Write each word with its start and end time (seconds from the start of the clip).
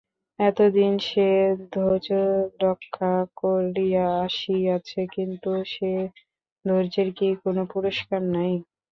এত 0.39 0.59
দিন 0.75 0.93
সে 1.07 1.27
ধৈর্যরক্ষা 1.73 3.11
করিয়া 3.41 4.05
আসিয়াছে, 4.25 4.99
কিন্তু 5.15 5.49
সে 5.73 5.91
ধের্যের 6.65 7.09
কি 7.17 7.27
কোনো 7.43 7.61
পুরস্কার 7.73 8.21
নাই? 8.35 8.53